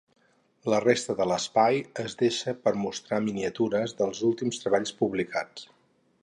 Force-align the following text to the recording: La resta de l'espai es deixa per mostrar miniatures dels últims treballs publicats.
La 0.73 0.77
resta 0.85 1.15
de 1.19 1.27
l'espai 1.31 1.77
es 2.03 2.17
deixa 2.21 2.55
per 2.63 2.73
mostrar 2.85 3.21
miniatures 3.27 3.95
dels 4.01 4.23
últims 4.31 4.65
treballs 4.65 4.97
publicats. 5.05 5.71